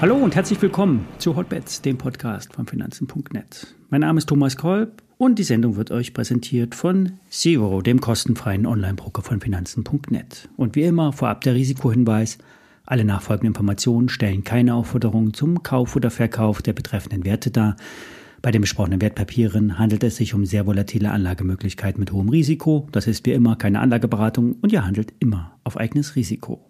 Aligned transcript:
Hallo 0.00 0.14
und 0.14 0.36
herzlich 0.36 0.62
willkommen 0.62 1.08
zu 1.18 1.34
Hotbets, 1.34 1.82
dem 1.82 1.98
Podcast 1.98 2.52
von 2.52 2.66
Finanzen.net. 2.68 3.74
Mein 3.90 4.02
Name 4.02 4.18
ist 4.18 4.28
Thomas 4.28 4.56
Kolb 4.56 5.02
und 5.16 5.40
die 5.40 5.42
Sendung 5.42 5.74
wird 5.74 5.90
euch 5.90 6.14
präsentiert 6.14 6.76
von 6.76 7.14
Zero, 7.30 7.82
dem 7.82 8.00
kostenfreien 8.00 8.64
Online-Broker 8.64 9.22
von 9.22 9.40
Finanzen.net. 9.40 10.48
Und 10.56 10.76
wie 10.76 10.84
immer 10.84 11.12
vorab 11.12 11.40
der 11.40 11.54
Risikohinweis, 11.54 12.38
alle 12.86 13.04
nachfolgenden 13.04 13.48
Informationen 13.48 14.08
stellen 14.08 14.44
keine 14.44 14.74
Aufforderung 14.74 15.34
zum 15.34 15.64
Kauf 15.64 15.96
oder 15.96 16.12
Verkauf 16.12 16.62
der 16.62 16.74
betreffenden 16.74 17.24
Werte 17.24 17.50
dar. 17.50 17.74
Bei 18.40 18.52
den 18.52 18.60
besprochenen 18.60 19.00
Wertpapieren 19.00 19.78
handelt 19.78 20.04
es 20.04 20.16
sich 20.16 20.32
um 20.32 20.46
sehr 20.46 20.66
volatile 20.66 21.10
Anlagemöglichkeiten 21.10 21.98
mit 21.98 22.12
hohem 22.12 22.28
Risiko. 22.28 22.88
Das 22.92 23.06
ist 23.06 23.26
wie 23.26 23.32
immer 23.32 23.56
keine 23.56 23.80
Anlageberatung 23.80 24.56
und 24.60 24.72
ihr 24.72 24.86
handelt 24.86 25.12
immer 25.18 25.58
auf 25.64 25.76
eigenes 25.76 26.14
Risiko. 26.14 26.64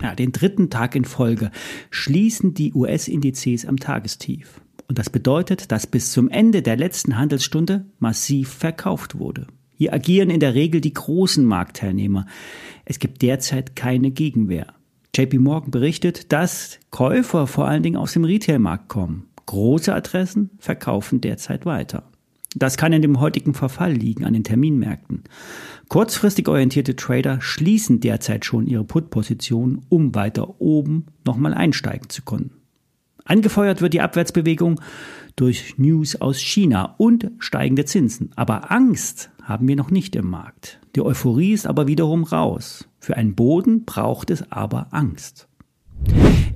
Ja, 0.00 0.14
den 0.14 0.32
dritten 0.32 0.70
Tag 0.70 0.94
in 0.94 1.04
Folge 1.04 1.50
schließen 1.90 2.54
die 2.54 2.72
US-Indizes 2.72 3.66
am 3.66 3.78
Tagestief. 3.78 4.60
Und 4.88 4.98
das 4.98 5.10
bedeutet, 5.10 5.72
dass 5.72 5.86
bis 5.86 6.12
zum 6.12 6.28
Ende 6.28 6.62
der 6.62 6.76
letzten 6.76 7.18
Handelsstunde 7.18 7.86
massiv 7.98 8.50
verkauft 8.50 9.18
wurde. 9.18 9.48
Hier 9.74 9.92
agieren 9.92 10.30
in 10.30 10.40
der 10.40 10.54
Regel 10.54 10.80
die 10.80 10.94
großen 10.94 11.44
Marktteilnehmer. 11.44 12.26
Es 12.84 12.98
gibt 12.98 13.22
derzeit 13.22 13.74
keine 13.74 14.10
Gegenwehr. 14.12 14.74
JP 15.14 15.38
Morgan 15.38 15.70
berichtet, 15.70 16.32
dass 16.32 16.78
Käufer 16.90 17.46
vor 17.46 17.66
allen 17.66 17.82
Dingen 17.82 17.96
aus 17.96 18.12
dem 18.12 18.24
Retailmarkt 18.24 18.88
kommen. 18.88 19.28
Große 19.46 19.94
Adressen 19.94 20.50
verkaufen 20.58 21.20
derzeit 21.20 21.66
weiter. 21.66 22.04
Das 22.54 22.76
kann 22.76 22.92
in 22.92 23.02
dem 23.02 23.20
heutigen 23.20 23.54
Verfall 23.54 23.92
liegen 23.92 24.24
an 24.24 24.32
den 24.32 24.44
Terminmärkten. 24.44 25.24
Kurzfristig 25.88 26.48
orientierte 26.48 26.96
Trader 26.96 27.40
schließen 27.40 28.00
derzeit 28.00 28.44
schon 28.44 28.66
ihre 28.66 28.84
Put-Position, 28.84 29.84
um 29.88 30.14
weiter 30.14 30.60
oben 30.60 31.06
nochmal 31.24 31.52
einsteigen 31.52 32.08
zu 32.08 32.22
können. 32.22 32.50
Angefeuert 33.26 33.82
wird 33.82 33.92
die 33.92 34.00
Abwärtsbewegung 34.00 34.80
durch 35.34 35.78
News 35.78 36.16
aus 36.16 36.38
China 36.38 36.94
und 36.96 37.30
steigende 37.38 37.84
Zinsen. 37.84 38.30
Aber 38.36 38.70
Angst 38.70 39.30
haben 39.42 39.68
wir 39.68 39.76
noch 39.76 39.90
nicht 39.90 40.16
im 40.16 40.30
Markt. 40.30 40.80
Die 40.94 41.02
Euphorie 41.02 41.52
ist 41.52 41.66
aber 41.66 41.86
wiederum 41.86 42.24
raus. 42.24 42.88
Für 42.98 43.16
einen 43.16 43.34
Boden 43.34 43.84
braucht 43.84 44.30
es 44.30 44.50
aber 44.50 44.88
Angst. 44.92 45.48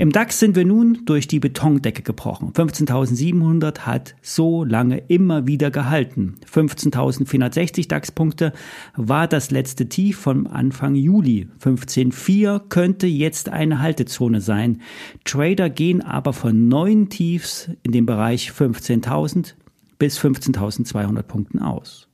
Im 0.01 0.13
DAX 0.13 0.39
sind 0.39 0.57
wir 0.57 0.65
nun 0.65 1.03
durch 1.05 1.29
die 1.29 1.41
Betondecke 1.41 2.01
gebrochen. 2.01 2.53
15.700 2.55 3.81
hat 3.81 4.15
so 4.23 4.65
lange 4.65 4.97
immer 5.09 5.47
wieder 5.47 5.71
gehalten. 5.71 6.37
15.460 6.51 7.87
DAX-Punkte 7.87 8.55
war 8.97 9.29
das 9.29 9.51
letzte 9.51 9.91
Tief 9.91 10.19
von 10.19 10.47
Anfang 10.47 10.95
Juli. 10.95 11.49
15.4 11.63 12.61
könnte 12.71 13.07
jetzt 13.07 13.51
eine 13.51 13.81
Haltezone 13.81 14.41
sein. 14.41 14.81
Trader 15.25 15.69
gehen 15.69 16.01
aber 16.01 16.33
von 16.33 16.69
neuen 16.69 17.11
Tiefs 17.11 17.69
in 17.83 17.93
dem 17.93 18.07
Bereich 18.07 18.53
15.000 18.53 19.53
bis 19.99 20.19
15.200 20.19 21.23
Punkten 21.25 21.59
aus. 21.59 22.10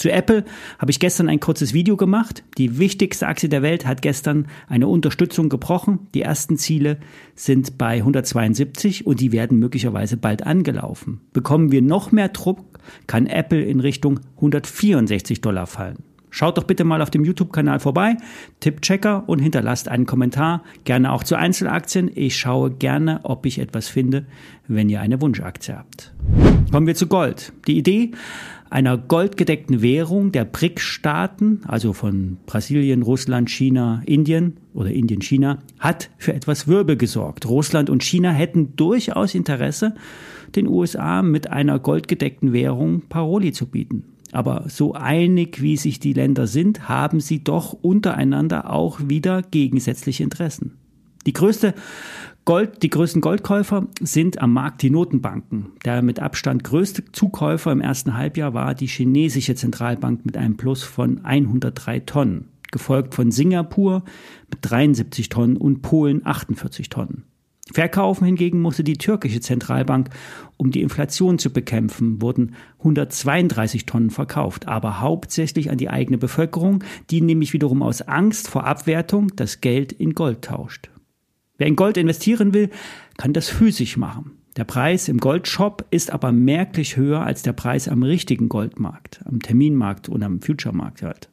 Zu 0.00 0.10
Apple 0.10 0.46
habe 0.78 0.90
ich 0.90 0.98
gestern 0.98 1.28
ein 1.28 1.40
kurzes 1.40 1.74
Video 1.74 1.98
gemacht. 1.98 2.42
Die 2.56 2.78
wichtigste 2.78 3.26
Aktie 3.26 3.50
der 3.50 3.60
Welt 3.60 3.86
hat 3.86 4.00
gestern 4.00 4.46
eine 4.66 4.88
Unterstützung 4.88 5.50
gebrochen. 5.50 6.08
Die 6.14 6.22
ersten 6.22 6.56
Ziele 6.56 6.96
sind 7.34 7.76
bei 7.76 7.98
172 7.98 9.06
und 9.06 9.20
die 9.20 9.30
werden 9.30 9.58
möglicherweise 9.58 10.16
bald 10.16 10.46
angelaufen. 10.46 11.20
Bekommen 11.34 11.70
wir 11.70 11.82
noch 11.82 12.12
mehr 12.12 12.30
Druck, 12.30 12.78
kann 13.06 13.26
Apple 13.26 13.60
in 13.60 13.78
Richtung 13.78 14.20
164 14.36 15.42
Dollar 15.42 15.66
fallen. 15.66 15.98
Schaut 16.30 16.56
doch 16.56 16.64
bitte 16.64 16.84
mal 16.84 17.02
auf 17.02 17.10
dem 17.10 17.24
YouTube-Kanal 17.24 17.80
vorbei, 17.80 18.16
Tippchecker 18.60 19.28
und 19.28 19.40
hinterlasst 19.40 19.88
einen 19.88 20.06
Kommentar, 20.06 20.62
gerne 20.84 21.12
auch 21.12 21.24
zu 21.24 21.36
Einzelaktien. 21.36 22.10
Ich 22.14 22.38
schaue 22.38 22.70
gerne, 22.70 23.20
ob 23.24 23.44
ich 23.44 23.58
etwas 23.58 23.88
finde, 23.88 24.24
wenn 24.66 24.88
ihr 24.88 25.02
eine 25.02 25.20
Wunschaktie 25.20 25.76
habt. 25.76 26.14
Kommen 26.70 26.86
wir 26.86 26.94
zu 26.94 27.08
Gold. 27.08 27.52
Die 27.66 27.76
Idee 27.76 28.12
einer 28.70 28.96
goldgedeckten 28.96 29.82
Währung 29.82 30.32
der 30.32 30.44
BRIC-Staaten, 30.44 31.62
also 31.66 31.92
von 31.92 32.38
Brasilien, 32.46 33.02
Russland, 33.02 33.50
China, 33.50 34.02
Indien 34.06 34.58
oder 34.72 34.90
Indien, 34.90 35.20
China, 35.20 35.58
hat 35.80 36.10
für 36.18 36.32
etwas 36.32 36.68
Wirbel 36.68 36.96
gesorgt. 36.96 37.46
Russland 37.48 37.90
und 37.90 38.04
China 38.04 38.30
hätten 38.30 38.76
durchaus 38.76 39.34
Interesse, 39.34 39.94
den 40.54 40.68
USA 40.68 41.22
mit 41.22 41.50
einer 41.50 41.78
goldgedeckten 41.80 42.52
Währung 42.52 43.02
Paroli 43.08 43.52
zu 43.52 43.66
bieten. 43.66 44.04
Aber 44.32 44.64
so 44.68 44.94
einig 44.94 45.60
wie 45.60 45.76
sich 45.76 45.98
die 45.98 46.12
Länder 46.12 46.46
sind, 46.46 46.88
haben 46.88 47.18
sie 47.18 47.42
doch 47.42 47.72
untereinander 47.72 48.72
auch 48.72 49.00
wieder 49.04 49.42
gegensätzliche 49.42 50.22
Interessen. 50.22 50.78
Die 51.26 51.32
größte 51.32 51.74
Gold, 52.50 52.82
die 52.82 52.90
größten 52.90 53.20
Goldkäufer 53.20 53.86
sind 54.00 54.42
am 54.42 54.52
Markt 54.52 54.82
die 54.82 54.90
Notenbanken. 54.90 55.66
Der 55.84 56.02
mit 56.02 56.18
Abstand 56.18 56.64
größte 56.64 57.04
Zukäufer 57.12 57.70
im 57.70 57.80
ersten 57.80 58.16
Halbjahr 58.16 58.54
war 58.54 58.74
die 58.74 58.88
chinesische 58.88 59.54
Zentralbank 59.54 60.26
mit 60.26 60.36
einem 60.36 60.56
Plus 60.56 60.82
von 60.82 61.24
103 61.24 62.00
Tonnen, 62.00 62.48
gefolgt 62.72 63.14
von 63.14 63.30
Singapur 63.30 64.02
mit 64.50 64.58
73 64.62 65.28
Tonnen 65.28 65.56
und 65.56 65.82
Polen 65.82 66.26
48 66.26 66.88
Tonnen. 66.88 67.22
Verkaufen 67.72 68.24
hingegen 68.24 68.60
musste 68.60 68.82
die 68.82 68.98
türkische 68.98 69.40
Zentralbank, 69.40 70.10
um 70.56 70.72
die 70.72 70.82
Inflation 70.82 71.38
zu 71.38 71.52
bekämpfen, 71.52 72.20
wurden 72.20 72.56
132 72.78 73.86
Tonnen 73.86 74.10
verkauft, 74.10 74.66
aber 74.66 74.98
hauptsächlich 74.98 75.70
an 75.70 75.78
die 75.78 75.88
eigene 75.88 76.18
Bevölkerung, 76.18 76.82
die 77.10 77.20
nämlich 77.20 77.52
wiederum 77.52 77.84
aus 77.84 78.02
Angst 78.02 78.48
vor 78.48 78.66
Abwertung 78.66 79.36
das 79.36 79.60
Geld 79.60 79.92
in 79.92 80.14
Gold 80.14 80.42
tauscht. 80.42 80.90
Wer 81.60 81.66
in 81.66 81.76
Gold 81.76 81.98
investieren 81.98 82.54
will, 82.54 82.70
kann 83.18 83.34
das 83.34 83.50
physisch 83.50 83.98
machen. 83.98 84.30
Der 84.56 84.64
Preis 84.64 85.08
im 85.08 85.18
Goldshop 85.18 85.84
ist 85.90 86.10
aber 86.10 86.32
merklich 86.32 86.96
höher 86.96 87.20
als 87.20 87.42
der 87.42 87.52
Preis 87.52 87.86
am 87.86 88.02
richtigen 88.02 88.48
Goldmarkt, 88.48 89.20
am 89.26 89.40
Terminmarkt 89.40 90.08
und 90.08 90.22
am 90.22 90.40
Future-Markt 90.40 91.02
halt. 91.02 91.28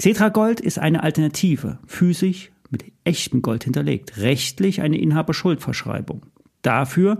Cetra 0.00 0.28
Gold 0.28 0.60
ist 0.60 0.78
eine 0.78 1.02
Alternative, 1.02 1.80
physisch 1.84 2.52
mit 2.70 2.84
echtem 3.02 3.42
Gold 3.42 3.64
hinterlegt, 3.64 4.18
rechtlich 4.18 4.82
eine 4.82 4.98
Inhaberschuldverschreibung. 4.98 6.22
Dafür 6.62 7.18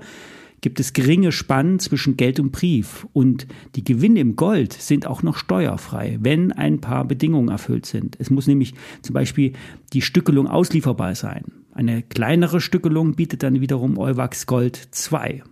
gibt 0.60 0.78
es 0.78 0.92
geringe 0.92 1.32
Spannen 1.32 1.80
zwischen 1.80 2.16
Geld 2.16 2.38
und 2.38 2.52
Brief 2.52 3.08
und 3.12 3.48
die 3.74 3.82
Gewinne 3.82 4.20
im 4.20 4.36
Gold 4.36 4.72
sind 4.72 5.08
auch 5.08 5.24
noch 5.24 5.36
steuerfrei, 5.36 6.18
wenn 6.20 6.52
ein 6.52 6.80
paar 6.80 7.06
Bedingungen 7.06 7.48
erfüllt 7.48 7.86
sind. 7.86 8.14
Es 8.20 8.30
muss 8.30 8.46
nämlich 8.46 8.74
zum 9.02 9.14
Beispiel 9.14 9.54
die 9.92 10.02
Stückelung 10.02 10.46
auslieferbar 10.46 11.16
sein. 11.16 11.65
Eine 11.76 12.00
kleinere 12.00 12.62
Stückelung 12.62 13.16
bietet 13.16 13.42
dann 13.42 13.60
wiederum 13.60 13.98
Euwax 13.98 14.46
Gold 14.46 14.76
2. 14.92 15.42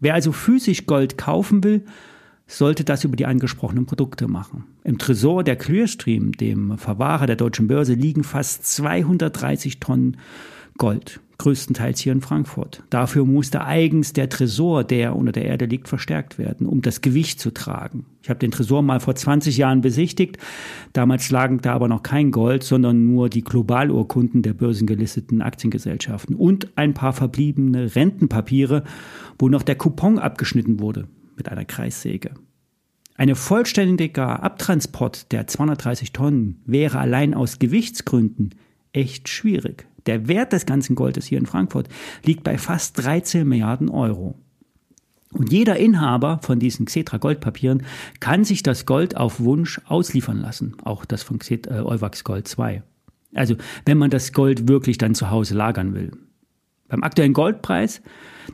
Wer 0.00 0.14
also 0.14 0.32
physisch 0.32 0.86
Gold 0.86 1.18
kaufen 1.18 1.62
will, 1.62 1.84
sollte 2.46 2.84
das 2.84 3.04
über 3.04 3.16
die 3.16 3.26
angesprochenen 3.26 3.84
Produkte 3.84 4.28
machen. 4.28 4.64
Im 4.82 4.96
Tresor 4.96 5.44
der 5.44 5.56
Clearstream, 5.56 6.32
dem 6.32 6.78
Verwahrer 6.78 7.26
der 7.26 7.36
deutschen 7.36 7.68
Börse, 7.68 7.92
liegen 7.92 8.24
fast 8.24 8.64
230 8.66 9.78
Tonnen 9.78 10.16
Gold 10.78 11.20
größtenteils 11.38 12.00
hier 12.00 12.12
in 12.12 12.20
Frankfurt. 12.20 12.82
Dafür 12.90 13.24
musste 13.24 13.64
eigens 13.64 14.12
der 14.12 14.28
Tresor, 14.28 14.82
der 14.82 15.14
unter 15.14 15.32
der 15.32 15.44
Erde 15.44 15.66
liegt, 15.66 15.88
verstärkt 15.88 16.36
werden, 16.36 16.66
um 16.66 16.82
das 16.82 17.00
Gewicht 17.00 17.40
zu 17.40 17.52
tragen. 17.52 18.06
Ich 18.22 18.28
habe 18.28 18.40
den 18.40 18.50
Tresor 18.50 18.82
mal 18.82 18.98
vor 18.98 19.14
20 19.14 19.56
Jahren 19.56 19.80
besichtigt. 19.80 20.38
Damals 20.92 21.30
lagen 21.30 21.58
da 21.62 21.74
aber 21.74 21.86
noch 21.86 22.02
kein 22.02 22.32
Gold, 22.32 22.64
sondern 22.64 23.06
nur 23.06 23.28
die 23.28 23.44
Globalurkunden 23.44 24.42
der 24.42 24.52
börsengelisteten 24.52 25.40
Aktiengesellschaften 25.40 26.34
und 26.34 26.76
ein 26.76 26.92
paar 26.92 27.12
verbliebene 27.12 27.94
Rentenpapiere, 27.94 28.82
wo 29.38 29.48
noch 29.48 29.62
der 29.62 29.76
Coupon 29.76 30.18
abgeschnitten 30.18 30.80
wurde 30.80 31.06
mit 31.36 31.48
einer 31.48 31.64
Kreissäge. 31.64 32.32
Eine 33.14 33.36
vollständiger 33.36 34.42
Abtransport 34.42 35.32
der 35.32 35.46
230 35.46 36.12
Tonnen 36.12 36.62
wäre 36.66 36.98
allein 36.98 37.34
aus 37.34 37.58
Gewichtsgründen 37.58 38.54
echt 38.92 39.28
schwierig. 39.28 39.86
Der 40.08 40.26
Wert 40.26 40.54
des 40.54 40.64
ganzen 40.64 40.96
Goldes 40.96 41.26
hier 41.26 41.36
in 41.36 41.44
Frankfurt 41.44 41.90
liegt 42.24 42.42
bei 42.42 42.56
fast 42.56 43.04
13 43.04 43.46
Milliarden 43.46 43.90
Euro. 43.90 44.36
Und 45.34 45.52
jeder 45.52 45.76
Inhaber 45.76 46.40
von 46.42 46.58
diesen 46.58 46.86
Xetra 46.86 47.18
Goldpapieren 47.18 47.82
kann 48.18 48.42
sich 48.42 48.62
das 48.62 48.86
Gold 48.86 49.18
auf 49.18 49.38
Wunsch 49.38 49.82
ausliefern 49.84 50.38
lassen. 50.38 50.76
Auch 50.82 51.04
das 51.04 51.22
von 51.22 51.38
Xet, 51.38 51.66
äh, 51.66 51.82
Gold 52.24 52.48
2. 52.48 52.82
Also, 53.34 53.56
wenn 53.84 53.98
man 53.98 54.08
das 54.08 54.32
Gold 54.32 54.66
wirklich 54.66 54.96
dann 54.96 55.14
zu 55.14 55.30
Hause 55.30 55.54
lagern 55.54 55.94
will. 55.94 56.12
Beim 56.88 57.02
aktuellen 57.02 57.34
Goldpreis, 57.34 58.00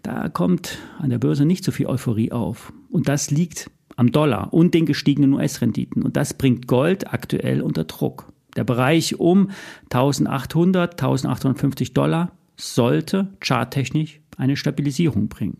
da 0.02 0.28
kommt 0.28 0.78
an 0.98 1.10
der 1.10 1.18
Börse 1.18 1.44
nicht 1.44 1.62
so 1.62 1.70
viel 1.70 1.86
Euphorie 1.86 2.32
auf. 2.32 2.72
Und 2.90 3.06
das 3.06 3.30
liegt 3.30 3.70
am 3.94 4.10
Dollar 4.10 4.52
und 4.52 4.74
den 4.74 4.86
gestiegenen 4.86 5.34
US-Renditen. 5.34 6.02
Und 6.02 6.16
das 6.16 6.34
bringt 6.34 6.66
Gold 6.66 7.12
aktuell 7.14 7.62
unter 7.62 7.84
Druck. 7.84 8.33
Der 8.56 8.64
Bereich 8.64 9.18
um 9.18 9.50
1800, 9.84 10.92
1850 10.92 11.94
Dollar 11.94 12.32
sollte 12.56 13.28
charttechnisch 13.40 14.20
eine 14.36 14.56
Stabilisierung 14.56 15.28
bringen. 15.28 15.58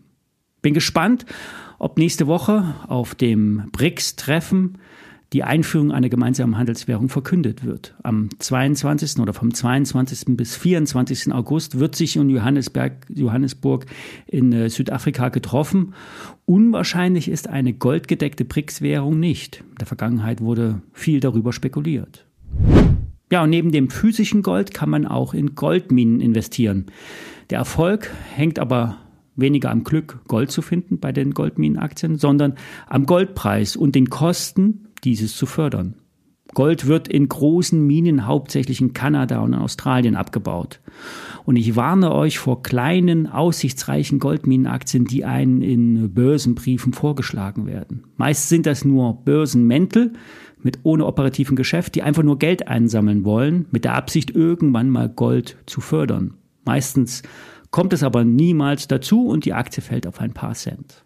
Bin 0.61 0.73
gespannt, 0.73 1.25
ob 1.77 1.97
nächste 1.97 2.27
Woche 2.27 2.75
auf 2.87 3.15
dem 3.15 3.69
BRICS-Treffen 3.71 4.77
die 5.33 5.43
Einführung 5.43 5.91
einer 5.91 6.09
gemeinsamen 6.09 6.57
Handelswährung 6.57 7.09
verkündet 7.09 7.65
wird. 7.65 7.95
Am 8.03 8.29
22. 8.39 9.19
oder 9.19 9.33
vom 9.33 9.53
22. 9.53 10.37
bis 10.37 10.55
24. 10.55 11.33
August 11.33 11.79
wird 11.79 11.95
sich 11.95 12.15
in 12.15 12.29
Johannesberg, 12.29 13.05
Johannesburg 13.09 13.85
in 14.27 14.53
äh, 14.53 14.69
Südafrika 14.69 15.29
getroffen. 15.29 15.93
Unwahrscheinlich 16.45 17.27
ist 17.27 17.49
eine 17.49 17.73
goldgedeckte 17.73 18.45
BRICS-Währung 18.45 19.19
nicht. 19.19 19.63
In 19.71 19.75
der 19.79 19.87
Vergangenheit 19.87 20.41
wurde 20.41 20.81
viel 20.93 21.19
darüber 21.19 21.51
spekuliert. 21.51 22.24
Ja, 23.31 23.43
und 23.43 23.49
neben 23.49 23.71
dem 23.71 23.89
physischen 23.89 24.43
Gold 24.43 24.73
kann 24.73 24.89
man 24.89 25.07
auch 25.07 25.33
in 25.33 25.55
Goldminen 25.55 26.21
investieren. 26.21 26.85
Der 27.49 27.59
Erfolg 27.59 28.11
hängt 28.33 28.59
aber 28.59 28.97
weniger 29.35 29.71
am 29.71 29.83
Glück, 29.83 30.19
Gold 30.27 30.51
zu 30.51 30.61
finden 30.61 30.99
bei 30.99 31.11
den 31.11 31.33
Goldminenaktien, 31.33 32.17
sondern 32.17 32.55
am 32.87 33.05
Goldpreis 33.05 33.75
und 33.75 33.95
den 33.95 34.09
Kosten, 34.09 34.87
dieses 35.03 35.35
zu 35.35 35.45
fördern. 35.45 35.95
Gold 36.53 36.87
wird 36.87 37.07
in 37.07 37.27
großen 37.27 37.85
Minen 37.85 38.27
hauptsächlich 38.27 38.79
in 38.79 38.93
Kanada 38.93 39.39
und 39.39 39.53
in 39.53 39.59
Australien 39.59 40.15
abgebaut. 40.15 40.79
Und 41.43 41.57
ich 41.57 41.75
warne 41.75 42.13
euch 42.13 42.39
vor 42.39 42.63
kleinen, 42.63 43.27
aussichtsreichen 43.27 44.19
Goldminenaktien, 44.19 45.05
die 45.05 45.25
einen 45.25 45.61
in 45.61 46.13
Börsenbriefen 46.13 46.93
vorgeschlagen 46.93 47.65
werden. 47.65 48.05
Meist 48.15 48.47
sind 48.47 48.65
das 48.67 48.85
nur 48.85 49.25
Börsenmäntel 49.25 50.13
mit 50.65 50.79
ohne 50.81 51.05
operativen 51.05 51.55
Geschäft, 51.55 51.93
die 51.93 52.01
einfach 52.01 52.23
nur 52.23 52.39
Geld 52.39 52.67
einsammeln 52.67 53.23
wollen, 53.23 53.67
mit 53.69 53.85
der 53.85 53.93
Absicht, 53.93 54.31
irgendwann 54.31 54.89
mal 54.89 55.07
Gold 55.07 55.57
zu 55.67 55.79
fördern. 55.79 56.33
Meistens 56.65 57.21
kommt 57.69 57.93
es 57.93 58.01
aber 58.01 58.23
niemals 58.23 58.87
dazu 58.87 59.27
und 59.27 59.45
die 59.45 59.53
Aktie 59.53 59.83
fällt 59.83 60.07
auf 60.07 60.19
ein 60.19 60.33
paar 60.33 60.55
Cent. 60.55 61.03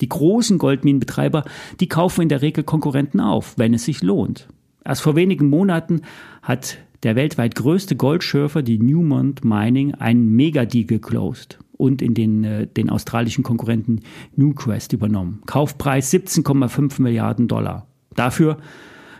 Die 0.00 0.08
großen 0.08 0.58
Goldminenbetreiber, 0.58 1.44
die 1.78 1.88
kaufen 1.88 2.22
in 2.22 2.28
der 2.28 2.42
Regel 2.42 2.64
Konkurrenten 2.64 3.20
auf, 3.20 3.56
wenn 3.56 3.74
es 3.74 3.84
sich 3.84 4.02
lohnt. 4.02 4.48
Erst 4.84 5.02
vor 5.02 5.14
wenigen 5.14 5.48
Monaten 5.48 6.02
hat 6.42 6.78
der 7.04 7.14
weltweit 7.14 7.54
größte 7.54 7.94
Goldschürfer, 7.94 8.62
die 8.62 8.78
Newmont 8.78 9.44
Mining, 9.44 9.94
einen 9.94 10.34
Megadeal 10.34 10.84
geclosed 10.84 11.58
und 11.76 12.02
in 12.02 12.14
den, 12.14 12.42
äh, 12.42 12.66
den 12.66 12.90
australischen 12.90 13.44
Konkurrenten 13.44 14.00
Newcrest 14.34 14.92
übernommen. 14.92 15.42
Kaufpreis 15.46 16.12
17,5 16.12 17.00
Milliarden 17.00 17.46
Dollar. 17.46 17.86
Dafür 18.16 18.58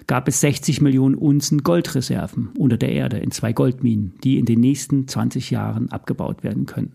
gab 0.06 0.28
es 0.28 0.40
60 0.40 0.80
Millionen 0.80 1.14
Unzen 1.14 1.62
Goldreserven 1.62 2.50
unter 2.58 2.76
der 2.76 2.92
Erde 2.92 3.18
in 3.18 3.30
zwei 3.30 3.52
Goldminen, 3.52 4.14
die 4.22 4.38
in 4.38 4.44
den 4.44 4.60
nächsten 4.60 5.08
20 5.08 5.50
Jahren 5.50 5.90
abgebaut 5.90 6.44
werden 6.44 6.66
können. 6.66 6.92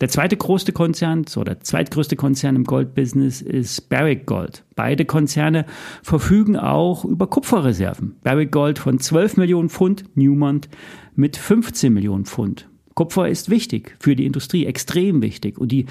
Der 0.00 0.08
zweite 0.08 0.36
größte 0.36 0.72
Konzern 0.72 1.24
oder 1.36 1.60
zweitgrößte 1.60 2.16
Konzern 2.16 2.56
im 2.56 2.64
Goldbusiness 2.64 3.40
ist 3.40 3.88
Barrick 3.88 4.26
Gold. 4.26 4.64
Beide 4.74 5.04
Konzerne 5.04 5.66
verfügen 6.02 6.56
auch 6.56 7.04
über 7.04 7.28
Kupferreserven. 7.28 8.16
Barrick 8.24 8.50
Gold 8.50 8.80
von 8.80 8.98
12 8.98 9.36
Millionen 9.36 9.68
Pfund, 9.68 10.04
Newmont 10.16 10.68
mit 11.14 11.36
15 11.36 11.92
Millionen 11.92 12.24
Pfund. 12.24 12.68
Kupfer 12.94 13.28
ist 13.28 13.50
wichtig 13.50 13.96
für 14.00 14.16
die 14.16 14.26
Industrie, 14.26 14.66
extrem 14.66 15.22
wichtig. 15.22 15.58
Und 15.58 15.70
die, 15.70 15.86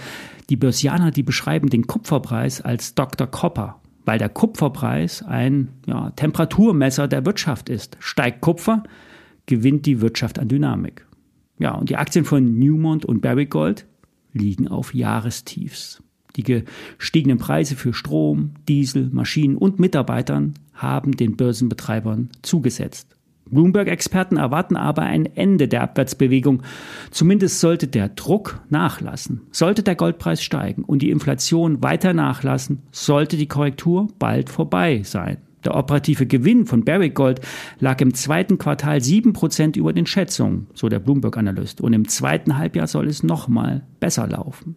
die 0.49 0.57
Börsianer, 0.57 1.11
die 1.11 1.23
beschreiben 1.23 1.69
den 1.69 1.87
Kupferpreis 1.87 2.61
als 2.61 2.95
Dr. 2.95 3.27
Copper 3.27 3.81
weil 4.05 4.19
der 4.19 4.29
Kupferpreis 4.29 5.23
ein 5.23 5.69
ja, 5.87 6.11
Temperaturmesser 6.11 7.07
der 7.07 7.25
Wirtschaft 7.25 7.69
ist. 7.69 7.97
Steigt 7.99 8.41
Kupfer, 8.41 8.83
gewinnt 9.45 9.85
die 9.85 10.01
Wirtschaft 10.01 10.39
an 10.39 10.47
Dynamik. 10.47 11.05
Ja, 11.59 11.75
und 11.75 11.89
die 11.89 11.97
Aktien 11.97 12.25
von 12.25 12.57
Newmont 12.57 13.05
und 13.05 13.21
Barrick 13.21 13.51
Gold 13.51 13.85
liegen 14.33 14.67
auf 14.67 14.93
Jahrestiefs. 14.93 16.01
Die 16.35 16.43
gestiegenen 16.43 17.37
Preise 17.37 17.75
für 17.75 17.93
Strom, 17.93 18.51
Diesel, 18.67 19.09
Maschinen 19.11 19.55
und 19.55 19.79
Mitarbeitern 19.79 20.55
haben 20.73 21.15
den 21.15 21.37
Börsenbetreibern 21.37 22.29
zugesetzt. 22.41 23.15
Bloomberg-Experten 23.49 24.37
erwarten 24.37 24.75
aber 24.75 25.03
ein 25.03 25.25
Ende 25.25 25.67
der 25.67 25.81
Abwärtsbewegung. 25.83 26.63
Zumindest 27.11 27.59
sollte 27.59 27.87
der 27.87 28.09
Druck 28.09 28.61
nachlassen. 28.69 29.41
Sollte 29.51 29.83
der 29.83 29.95
Goldpreis 29.95 30.43
steigen 30.43 30.83
und 30.83 31.01
die 31.01 31.11
Inflation 31.11 31.83
weiter 31.83 32.13
nachlassen, 32.13 32.83
sollte 32.91 33.37
die 33.37 33.47
Korrektur 33.47 34.07
bald 34.19 34.49
vorbei 34.49 35.01
sein. 35.03 35.37
Der 35.65 35.75
operative 35.75 36.25
Gewinn 36.25 36.65
von 36.65 36.83
Barrick 36.83 37.15
Gold 37.15 37.39
lag 37.79 38.01
im 38.01 38.13
zweiten 38.13 38.57
Quartal 38.57 39.01
sieben 39.01 39.33
Prozent 39.33 39.77
über 39.77 39.93
den 39.93 40.05
Schätzungen, 40.05 40.67
so 40.73 40.89
der 40.89 40.99
Bloomberg-Analyst. 40.99 41.79
Und 41.79 41.93
im 41.93 42.07
zweiten 42.07 42.57
Halbjahr 42.57 42.87
soll 42.87 43.07
es 43.07 43.23
nochmal 43.23 43.83
besser 43.99 44.27
laufen. 44.27 44.75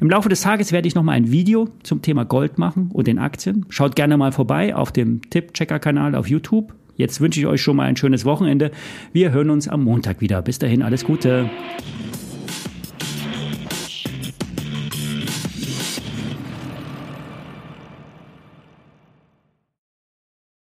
Im 0.00 0.10
Laufe 0.10 0.28
des 0.28 0.42
Tages 0.42 0.72
werde 0.72 0.88
ich 0.88 0.94
nochmal 0.94 1.16
ein 1.16 1.30
Video 1.30 1.68
zum 1.82 2.02
Thema 2.02 2.24
Gold 2.24 2.58
machen 2.58 2.90
und 2.92 3.06
den 3.06 3.18
Aktien. 3.18 3.66
Schaut 3.68 3.96
gerne 3.96 4.16
mal 4.16 4.32
vorbei 4.32 4.74
auf 4.74 4.92
dem 4.92 5.22
Tipp-Checker-Kanal 5.30 6.14
auf 6.14 6.28
YouTube. 6.28 6.74
Jetzt 6.96 7.20
wünsche 7.20 7.40
ich 7.40 7.46
euch 7.46 7.62
schon 7.62 7.76
mal 7.76 7.84
ein 7.84 7.96
schönes 7.96 8.24
Wochenende. 8.24 8.70
Wir 9.12 9.32
hören 9.32 9.50
uns 9.50 9.68
am 9.68 9.84
Montag 9.84 10.20
wieder. 10.20 10.42
Bis 10.42 10.58
dahin 10.58 10.82
alles 10.82 11.04
Gute. 11.04 11.50